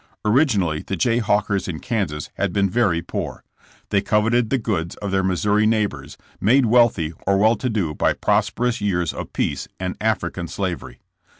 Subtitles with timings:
[0.25, 3.43] Originally the Jayhawkers in Kansas had been very poor.
[3.89, 8.13] They coveted the goods of their Missouri neighbors, made wealthy or well to do by
[8.13, 11.01] prosperous years of peace and African slavery.